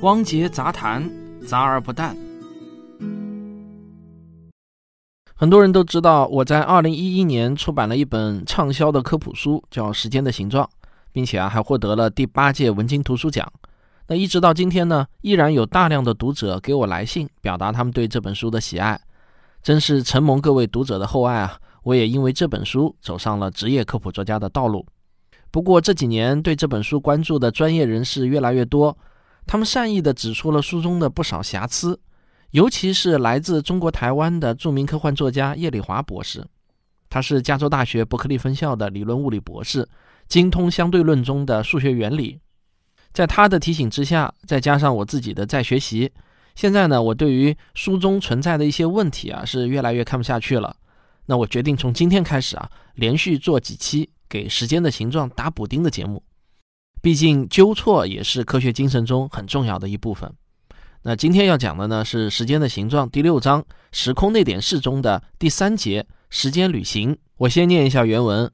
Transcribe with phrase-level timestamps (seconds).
[0.00, 1.10] 汪杰杂谈，
[1.44, 2.16] 杂而不淡。
[5.34, 10.64] 很多人都知道，我在二零一一年出版了一本畅销的科普书，叫《时间的形状》，
[11.10, 13.50] 并且啊还获得了第八届文津图书奖。
[14.06, 19.00] 那一直到今天呢，依然有大量的读者给我来信，表达他们对这本书的喜爱，
[19.64, 21.58] 真是承蒙各位读者的厚爱啊！
[21.82, 24.86] 我也因为这本书走上了职业科普作家的道路。
[25.50, 28.96] 不过这几年对这本书关注的专业人士越来越多，
[29.48, 31.98] 他们善意地指出了书中的不少瑕疵，
[32.50, 36.46] 尤其是来自中国台湾的著名科幻作家叶礼华博士，
[37.08, 39.88] 他是加州大学伯克利分校的理论物理博士，
[40.28, 42.38] 精通相对论中的数学原理。
[43.14, 46.12] 在他的提醒之下，再加上我自己的在学习，
[46.54, 50.76] 现在呢，我对于书中存在的一些问题啊，是越来越看不下去了。
[51.24, 56.22] 那我决定从今天开始啊，连续做几期给时间的形状打补丁的节目。
[57.00, 60.32] 毕竟纠错也是科学精神中很重要的一部分。
[61.02, 67.16] 那今天要讲的呢是时间的形状第六章时空那点式中的第三节时间旅行。
[67.36, 68.50] 我先念一下原文：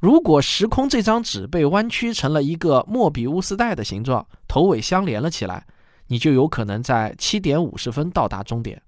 [0.00, 5.66] 如果时空这张纸被弯曲成了一个莫比乌斯带的形状，头尾相连了起来，
[6.06, 8.82] 你就有可能在七点五十分到达终点。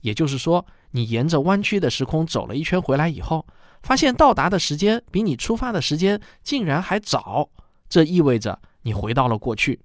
[0.00, 0.64] 也就是说。
[0.96, 3.44] 你沿着弯曲的时空走了一圈回来以后，
[3.82, 7.48] 发现到达的时间比你出发的时间竟然还早，
[7.88, 9.80] 这意味着你回到了过去。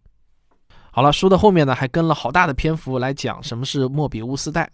[0.92, 4.70] 好了，书的后面呢还跟了好大的篇幅来讲什么是莫比乌斯带。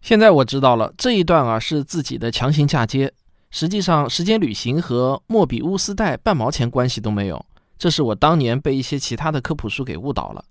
[0.00, 3.12] 现在我知道了这一段啊是自己的强行嫁接，
[3.50, 7.44] 实际上时间旅行和莫比乌斯带半毛钱关系都没有，
[7.78, 10.44] 这是我当年被一些其他的科普书给误导了。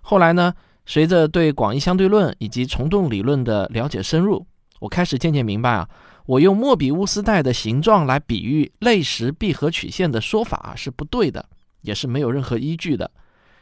[0.00, 0.54] 后来呢？
[0.88, 4.46] 随着对广义相对论以及虫洞理论的了解深入，
[4.80, 5.88] 我开始渐渐明白啊，
[6.26, 11.48] 我用莫比乌斯带的形状来比喻类时闭合曲线的说法是不对的，
[11.82, 13.10] 也是没有任何依据的。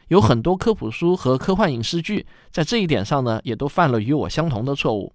[0.09, 5.13] 有很多科普书和科幻影视剧在这一点上呢，也都犯了与我相同的错误。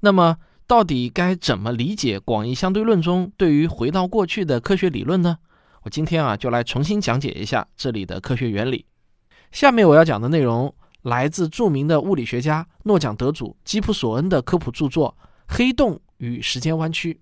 [0.00, 5.38] 那么，到底该怎么理解广义相对论中对于回到过去的科学理论呢？
[5.82, 8.86] 我今天啊，就来重新讲解一下这里的科学原理。
[9.50, 10.74] 下面我要讲的内容。
[11.02, 15.16] 来自著名的物理学家、诺奖得主基普索恩的科普著作
[15.54, 17.14] 《黑洞与时间弯曲》。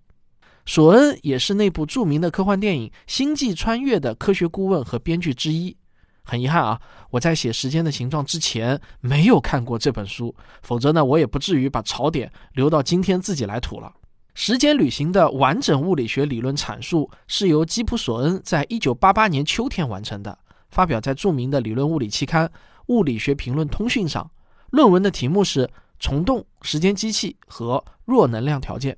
[0.67, 5.77] 索恩也是那部著名的科幻电影《星际穿越》的科学顾问和编剧之一。
[6.23, 6.81] 很遗憾啊，
[7.11, 13.93] 我在写《时间的形状》之前没有看过这本书，否则呢，我也不至于把槽点留到今天自己来吐了。
[14.35, 22.49] 时间旅行的完整物理学理论阐述是由基普索恩在一九八八年秋天完成的，发表在著名的理论物理期刊。
[22.91, 24.29] 物理学评论通讯上，
[24.71, 25.71] 论文的题目是
[26.01, 28.97] 虫洞、时间机器和弱能量条件。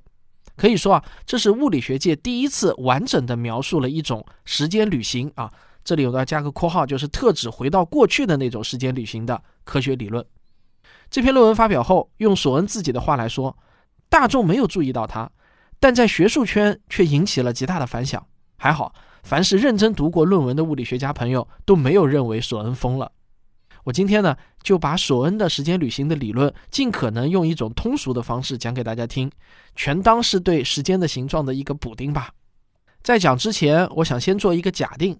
[0.55, 5.51] 可以说啊，这是物理学界第一次完整的描述了一种时间旅行啊。
[5.83, 10.25] 这里有要加个括号，就是特指回到过去的那种时间旅行的科学理论。
[11.11, 13.55] 这篇论文发表后，用索恩自己的话来说，
[14.09, 15.29] 大众没有注意到它，
[15.79, 18.25] 但在学术圈却引起了极大的反响。
[18.57, 23.11] 还好，凡是认真读过论文的物理学家朋友都没有认为索恩疯了。
[23.83, 29.29] 我今天呢，就把索恩的时间旅行的理论，尽可能用一种通俗的方式讲给大家听，
[29.75, 32.33] 全当是对时间的形状的一个补丁吧。
[33.01, 35.19] 在讲之前，我想先做一个假定，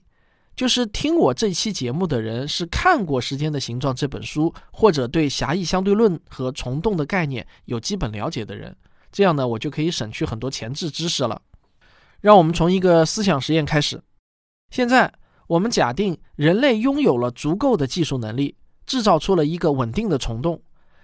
[0.55, 8.73] 就是听我这期节目的人是看过《时间的形状》这本书，或者对狭义相对论和虫洞的概念有基本了解的人，
[9.11, 11.41] 这样呢，我就可以省去很多前置知识了。
[12.21, 14.01] 让我们从一个思想实验开始，
[14.71, 15.13] 现在。
[15.47, 18.55] 我们假定人类拥有了足够的技术能力，
[18.85, 20.61] 制造出了一个稳定的虫洞。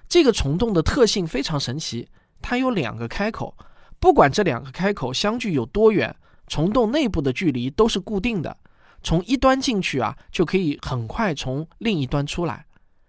[0.08, 2.08] 这个虫洞的特性非常神奇，
[2.42, 3.56] 它有两个开口，
[4.00, 6.16] 不管这两个开口相距有多远，
[6.48, 8.58] 虫洞内部的距离都是固定的。
[9.04, 12.66] 从一端进去啊，就可以很快从另一端出来。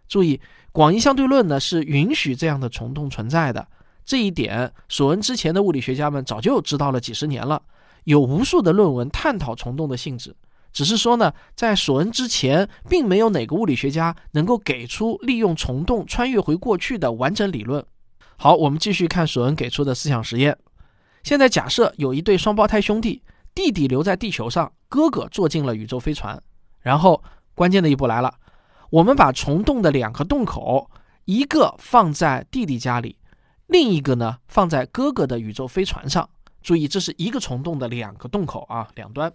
[0.09, 0.41] 注意，
[0.73, 3.67] 广义相对论呢是允许这样的虫洞存在的。
[4.05, 7.63] 这一点，索恩之前的物理学家们早就知道了几十年了，
[8.05, 10.35] 有无数的论文探讨虫洞的性质。
[10.73, 17.85] 只是说呢，在索恩之前，并没有哪个物理学家能够给出利用虫洞穿越回过去的完整理论。
[18.37, 20.57] 好，我们继续看索恩给出的思想实验。
[21.23, 23.23] 现在假设有一对双胞胎兄弟，
[23.55, 26.41] 弟弟留在地球上，哥哥坐进了宇宙飞船。
[26.81, 27.23] 然后
[27.55, 28.33] 关键的一步来了，
[28.91, 30.91] 我们把虫洞的两个洞口，
[31.27, 33.19] 一个放在弟弟家里，
[33.67, 36.31] 另一个呢放在哥哥的宇宙飞船上。
[36.63, 39.31] 注意，这是一个虫洞的两个洞口啊，两端。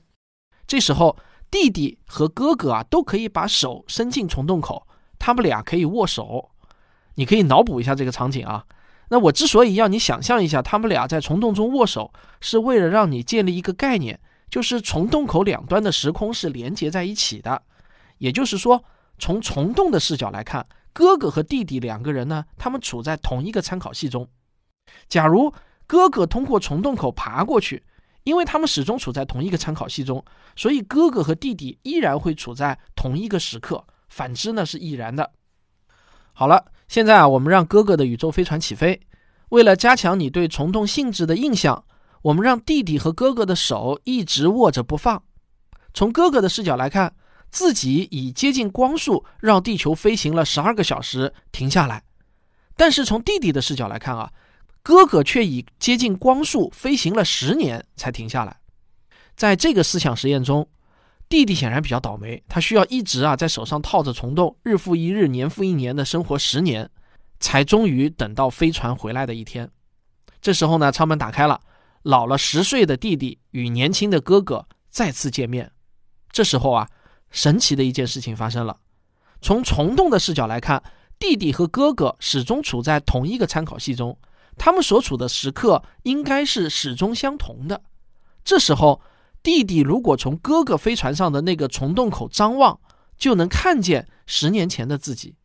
[0.68, 1.16] 这时候，
[1.52, 4.88] 弟弟和哥哥啊都可以把手伸进虫洞口，
[5.20, 6.52] 他们俩可以握手。
[7.16, 8.66] 你可以脑补一下这个场景啊。
[9.10, 14.20] 那我之所以要你想象一下他们俩在虫洞中握手，是为了让你建立一个概念，
[14.50, 17.62] 就是虫洞口两端的时空是连接在一起的。
[18.18, 18.84] 也就是说，
[19.20, 24.28] 从虫洞的视角来看，哥哥和弟弟两个人呢，他们处在同一个参考系中。
[25.08, 25.54] 假如
[25.86, 27.84] 哥哥通过虫洞口爬过去，
[28.26, 30.24] 因为他们始终处在同一个参考系中，
[30.56, 33.86] 所以哥哥和弟弟依然会处在同一个时刻。
[34.10, 35.32] 反之呢是亦然的。
[36.34, 39.00] 好了，现在啊，我们让哥哥的宇宙飞船起飞。
[39.50, 41.86] 为了加强你对虫洞性质的印象，
[42.24, 45.22] 我们让弟弟和哥哥的手一直握着不放。
[45.94, 47.16] 从哥哥的视角来看，
[47.52, 52.00] 自己以接近光速绕地球飞行了十二个小时，停下来；
[52.76, 54.32] 但是从弟弟的视角来看啊。
[54.86, 58.60] 哥哥却以接近光速飞行了十年才停下来。
[59.36, 60.70] 在这个思想实验中，
[61.28, 66.88] 弟弟显然比较倒霉，他需要一直啊在手上套着虫洞，日复一日、年复一年的生活十年，
[67.40, 69.68] 才终于等到飞船回来的一天。
[70.40, 71.60] 这时候呢，舱门打开了，
[72.04, 75.72] 老了十岁的弟弟与年轻的哥哥再次见面。
[76.32, 76.88] 这时候啊，
[77.32, 78.78] 神奇的一件事情发生了。
[79.42, 80.84] 从虫洞的视角来看，
[81.18, 84.16] 弟弟和哥哥始终处在同一个参考系中。
[84.58, 87.82] 他们所处的时刻应该是始终相同的。
[88.44, 89.02] 这时候，
[89.44, 92.80] 弟弟如果从哥哥飞船上的那个虫洞口张望，
[93.18, 95.36] 就能看见十年前的自己。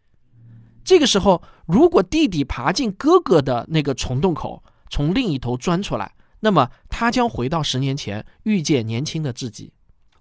[0.85, 9.73] 这个时候，如果弟弟爬进哥哥的那个虫洞口，从另一头钻出来，那么他将回到十年前，遇见年轻的自己。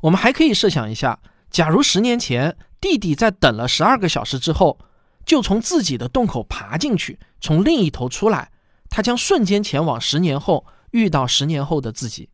[0.01, 1.19] 我们还可以设想一下，
[1.49, 4.77] 假如十年前弟弟在等了十二个小时之后，
[5.25, 8.51] 就从自己的洞口爬进去，从另一头出来。
[8.89, 12.29] 他将瞬间前往十年后，遇到十年后的自己。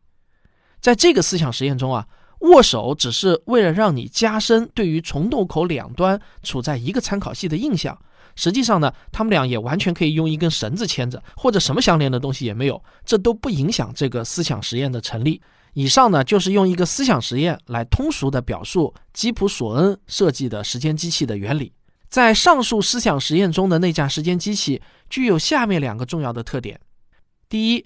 [0.80, 2.08] 在这个思想实验中啊，
[2.42, 7.98] 握手只是为了让你加深对于虫洞口两端处在一个参考系的印象。
[8.36, 15.42] 实际上呢，他们俩也完全可以用一根绳子牵着，或者什么相连的东西也没有，这都不影响这个思想实验的成立。
[15.74, 21.72] 以上呢，就是用一个思想实验来通俗的表述基普索恩设计的时间机器的原理。
[22.16, 26.80] 在上述思想实验中的那架时间机器具有下面两个重要的特点：
[27.50, 27.86] 第一，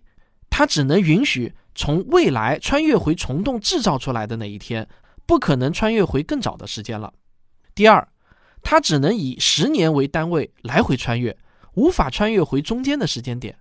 [0.52, 4.88] 它只能允许从未来穿越回虫洞制造出来的那一天，
[5.26, 7.12] 不可能穿越回更早的时间了；
[7.74, 8.08] 第二，
[8.62, 11.36] 它只能以十年为单位来回穿越，
[11.74, 13.58] 无法穿越回中间的时间点。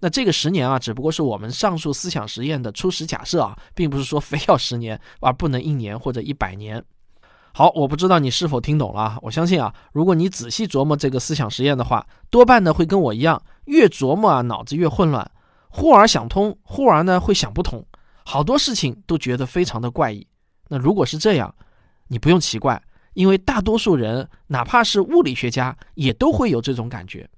[0.00, 6.84] 那这个十年啊，只不过是我们上述思想实验的初始假设啊，并不是说非要十年而不能一年或者一百年。
[7.52, 9.18] 好，我不知道你是否听懂了啊。
[9.22, 15.28] 我相信啊，如果你仔细琢磨这个思想实验的话，多半呢会跟我一样，越琢磨啊脑子越混乱，
[15.68, 17.84] 忽而想通，忽而呢会想不通，
[18.24, 20.26] 好多事情都觉得非常的怪异。
[20.68, 21.52] 那如果是这样，
[22.06, 22.80] 你不用奇怪，
[23.14, 27.28] 因为大多数人，哪怕是物理学家，也都会有这种感觉。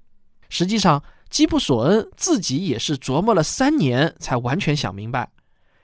[0.49, 1.01] 实际上，
[1.31, 5.27] 基普索恩自己也是琢磨了三年才完全想明白。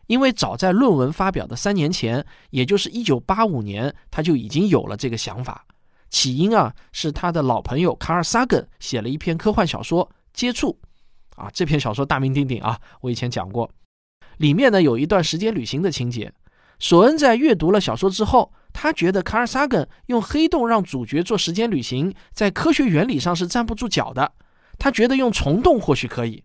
[0.10, 5.64] 因为早在论文发表的三年前，也就是一九八五年，他就已经有了这个想法。
[6.10, 10.04] 起因啊，是他的老朋友卡尔萨根写了一篇科幻小说
[10.34, 10.76] 《接触》，
[11.40, 13.70] 啊，这篇小说大名鼎鼎啊，我以前讲过。
[14.38, 16.34] 里面呢有一段时间旅行的情节。
[16.80, 24.32] 索恩在阅读了小说之后，他觉得卡尔萨根用黑洞让主角做时间旅行，在科学原理上是站不住脚的。
[24.80, 26.44] 他觉得用虫洞或许可以。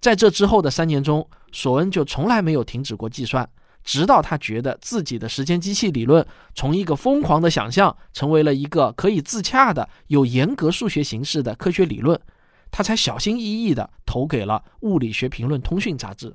[0.00, 3.48] 在这之后的三年中，索恩就从来没有停止过计算，
[3.84, 12.18] 直到他觉得自己的时间机器理论从一个疯狂的想象，成为了一个可以自洽的、有严格数学形式的科学理论，
[12.70, 16.34] 他才小心翼翼地投给了《物理学评论通讯》杂志。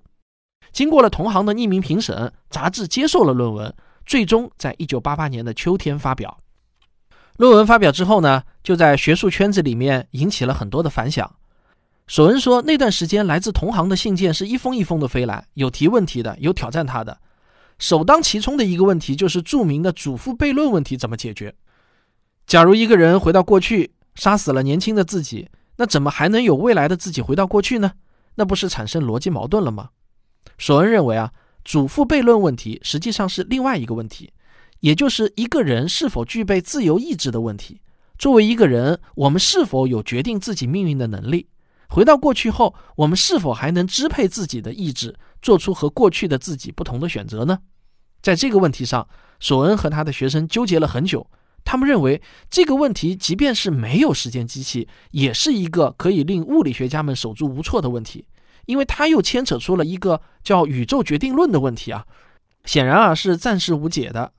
[0.72, 3.74] 经过了同行的匿名评审，杂志接受了论文，
[4.06, 6.38] 最终在一九八八年的秋天发表。
[7.38, 11.36] 论文发表之后呢，就在学术圈子里面引起了很多的反响。
[12.08, 17.18] 索恩说，那段时间来自同行的信件是一封一封的飞来，有提问题的，有挑战他的。
[17.80, 21.54] 首当其冲的一个问题就是著名的祖父悖论问题怎么解决？
[22.46, 27.92] 假如一个人回到过去，杀死了年轻的自己，那怎么还能有未来的自己回到过去呢？
[28.36, 29.90] 那不是产生逻辑矛盾了吗？
[30.60, 31.34] 索恩认为啊，
[31.66, 34.32] 祖父悖论问题实际上是另外一个问题，
[34.82, 37.82] 也就是一个人是否具备自由意志的问题。
[38.18, 41.48] 作为一个人，我们是否有决定自己命运的能力？
[41.96, 47.60] 回到过去后，我们是否还能支配自己的意志，做出和过去的自己不同的选择呢？
[48.22, 49.08] 在这个问题上，
[49.40, 51.26] 索恩和他的学生纠结了很久。
[51.64, 58.28] 他们认为这个问题，即便是没有时间机器，也是一个可以令物理学家们手足无措的问题，
[58.66, 62.06] 因为它又牵扯出了一个叫宇宙决定论的问题啊，
[62.66, 64.34] 显然啊是暂时无解的。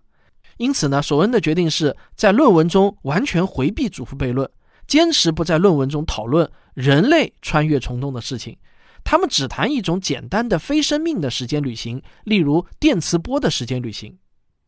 [0.59, 4.47] 因此呢，索恩的决定是在论文中完全回避祖父悖论。
[4.87, 8.57] 坚持不在论文中讨论人类穿越虫洞的事情，
[9.05, 14.17] 他们只谈一种简单的非生命的时间旅行，例如电磁波的时间旅行。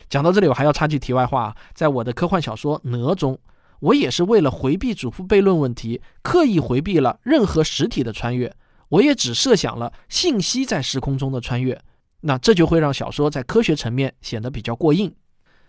[0.08, 3.38] 讲到这里，我还要插句题外话，在我的科幻小说《哪》中，
[3.80, 8.54] 我也是为了回避祖父悖论问题，刻意回避了任何实体的穿越，
[8.88, 11.78] 我也只设想了信息在时空中的穿越。
[12.22, 15.14] 那这就会让小说在科学层面显得比较过硬。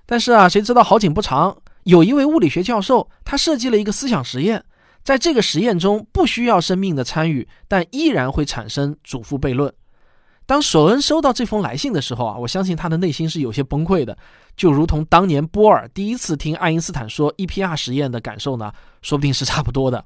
[0.06, 4.63] 但是啊，谁知道好景不长，有一位物理学教授，他设计了一个思想实验，
[5.03, 9.74] 在这个实验中不需要生命的参与，但依然会产生祖父悖论。
[10.45, 14.17] 当索恩收到这封来信的时候啊，我相信他的内心是有些崩溃的，
[14.57, 18.71] 就如同当年波尔第一次听爱因斯坦说 EPR 实验的感受呢，
[19.01, 20.03] 说不定是差不多的。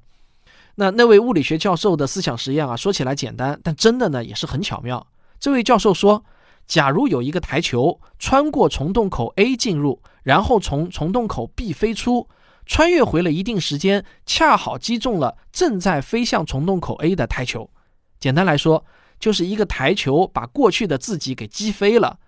[0.76, 5.06] 那那位物理学教授的思想实验啊，说起来简单，但真的呢也是很巧妙。
[5.40, 6.24] 这位教授说。
[6.66, 12.28] 假如有一个台球穿过虫洞口 A 进入，然后从虫洞口 B 飞出，
[12.66, 17.70] 穿越回了一定时间，恰好击中了正在飞向虫洞口 A 的台球。
[18.20, 18.86] 简单来说，
[19.20, 22.20] 就是一个台球把过去的自己给击飞了。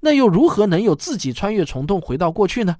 [0.00, 2.76] 那又如何能有自己穿越虫洞回到过去呢？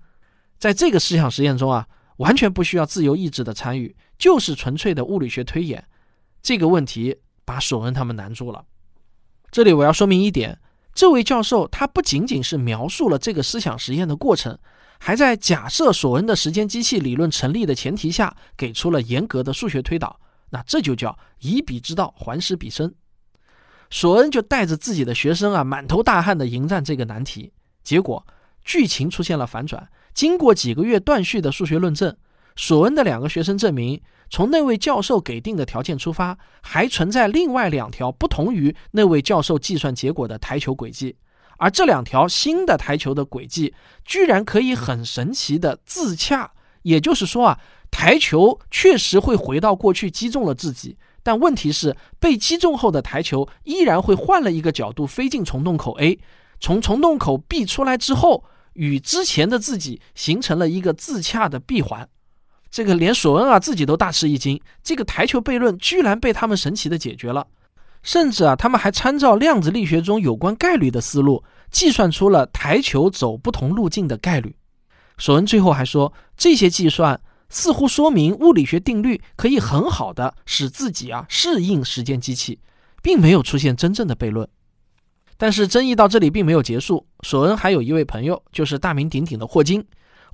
[0.59, 5.87] 在这个思想实验中啊，完全不需要自由意志的参与，就是纯粹的物理学推演。
[6.43, 8.65] 这个问题把索恩他们难住了。
[9.51, 10.59] 这里我要说明一点。
[10.95, 14.57] 这位教授，他不仅仅是描述了这个思想实验的过程，
[14.99, 20.19] 还在假设索恩的时间机器理论成立的前提下，给出了严格的数学推导。
[20.51, 22.95] 那这就叫以彼之道还施彼身。
[23.91, 27.53] 索恩就带着自己的学生啊，满头大汗的迎战这个难题。
[27.83, 28.25] 结果
[28.65, 32.17] 剧情出现了反转，经过几个月断续的数学论证，
[32.57, 34.01] 索恩的两个学生证明。
[34.31, 41.15] 从那位教授给定的条件出发，还存在另外两条不同于那位教授计算结果的台球轨迹，
[41.59, 46.51] 而这两条新的台球的轨迹居然可以很神奇的自洽。
[46.83, 47.61] 也就是说啊，
[47.93, 56.19] 台球确实会回到过去击中了自己，但问题是被击中后的台球依然会换了一个角度飞进虫洞口 A，
[56.59, 62.09] 从虫洞口 B 出来之后，与之前的自己形成了一个自洽的闭环。
[62.75, 67.47] 这个连索恩啊自己都大吃一惊，这个台球悖论居然被他们神奇的解决了，
[68.03, 74.57] 甚至啊他们还参照量子力学中有关概率的思路，计算出了台球走不同路径的概率。
[75.19, 82.59] 索恩最后还说，这些计算似乎说明物理学定律可以很好的使自己啊适应时间机器，
[83.01, 84.49] 并没有出现真正的悖论。
[85.37, 89.87] 但是争议到这里并没有结束，索恩还有一位朋友，就是大名鼎鼎的霍金。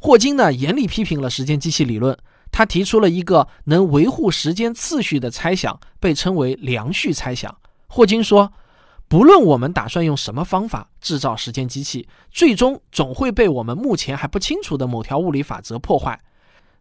[0.02, 2.16] 霍金呢严厉批评了时间机器理论。
[2.52, 7.56] 他提出了一个能维护时间次序的猜想，被称为良序猜想。
[7.86, 8.52] 霍金说
[9.08, 16.20] ：“不论我们打算用什么方法制造时间机器，最终总会被我们目前还不清楚的某条物理法则破坏。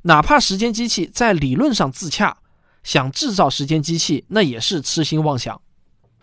[0.04, 2.38] 哪怕时间机器在理论上自洽，
[2.84, 5.60] 想制造时间机器那也是痴心妄想。”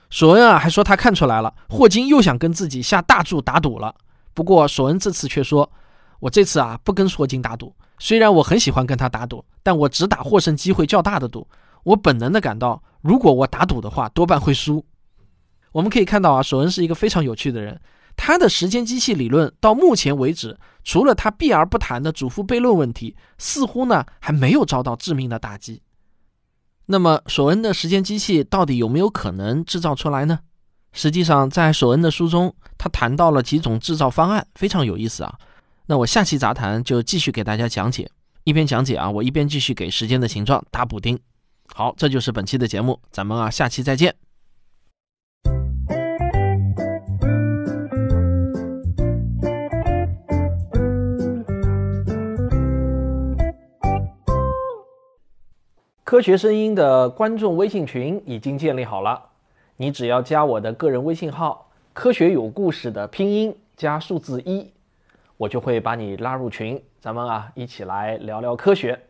[0.09, 3.95] 索恩啊，还说他看出来了，霍金又想跟自己下大注打赌了。
[4.35, 5.71] 不过索恩这次却说
[6.21, 11.47] ：“我这次啊，不跟霍金打赌。”虽然我很喜欢跟他打赌，但我只打获胜机会较大的赌。
[11.85, 14.85] 我本能的感到，如果我打赌的话，多半会输。
[15.73, 17.81] 我们可以看到啊，索恩是一个非常有趣的人。
[18.17, 25.83] 他的时间机器理论到目前为止，除了他避而不谈的祖父悖论问题，似乎呢还没有遭到致命的打击。
[26.87, 30.39] 那么，索恩的时间机器到底有没有可能制造出来呢？
[30.93, 35.39] 实际上，在索恩的书中，他谈到了几种制造方案，非常有意思啊。
[35.89, 38.11] 那我下期杂谈就继续给大家讲解，
[38.43, 41.17] 一边讲解啊，我一边继续给时间的形状打补丁。
[41.73, 44.17] 好，这就是本期的节目，咱们啊下期再见。
[56.03, 59.23] 科学声音的观众微信群已经建立好了，
[59.77, 64.73] 你只要加我的个人微信号“科学有故事”的拼音加数字一。
[65.37, 69.06] 我就会把你拉入群，咱们啊一起来聊聊科学。